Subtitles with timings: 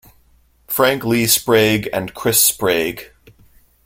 [0.65, 3.11] Frank Lee Sprague and Chris Sprague.